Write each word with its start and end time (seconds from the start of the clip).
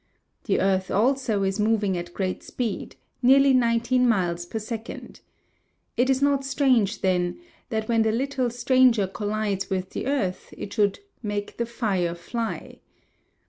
The 0.45 0.59
earth 0.59 0.89
also 0.89 1.43
is 1.43 1.59
moving 1.59 1.95
at 1.95 2.11
great 2.15 2.41
speed 2.41 2.95
nearly 3.21 3.53
nineteen 3.53 4.09
miles 4.09 4.47
per 4.47 4.57
second. 4.57 5.19
It 5.95 6.09
is 6.09 6.23
not 6.23 6.43
strange 6.43 7.01
then 7.01 7.39
that 7.69 7.87
when 7.87 8.01
the 8.01 8.11
little 8.11 8.49
stranger 8.49 9.05
collides 9.05 9.69
with 9.69 9.91
the 9.91 10.07
earth 10.07 10.55
it 10.57 10.73
should 10.73 11.01
"make 11.21 11.57
the 11.57 11.67
fire 11.67 12.15
fly." 12.15 12.79